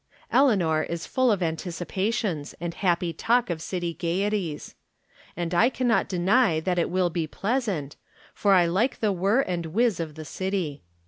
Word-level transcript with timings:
Eleanor 0.31 0.81
is 0.81 1.05
full 1.05 1.31
of 1.31 1.43
anticipations, 1.43 2.55
and 2.59 2.73
happy 2.73 3.13
talk 3.13 3.51
of 3.51 3.61
city 3.61 3.93
gayeties. 3.93 4.73
And 5.37 5.53
I 5.53 5.69
can 5.69 5.87
not 5.87 6.09
deny 6.09 6.59
that 6.59 6.79
it 6.79 6.89
will 6.89 7.11
be 7.11 7.27
pleasant, 7.27 7.97
for 8.33 8.55
I 8.55 8.65
lilie 8.65 8.95
the 8.99 9.11
whir 9.11 9.41
and 9.41 9.67
whiz 9.67 9.99
of 9.99 10.15
the 10.15 10.25
city. 10.25 10.81